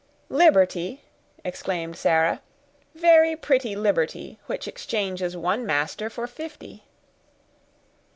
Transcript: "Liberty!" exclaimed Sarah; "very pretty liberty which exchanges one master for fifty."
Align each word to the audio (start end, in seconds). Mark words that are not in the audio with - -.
"Liberty!" 0.29 1.03
exclaimed 1.45 1.95
Sarah; 1.95 2.41
"very 2.95 3.35
pretty 3.35 3.75
liberty 3.75 4.39
which 4.47 4.67
exchanges 4.67 5.37
one 5.37 5.63
master 5.63 6.09
for 6.09 6.25
fifty." 6.25 6.85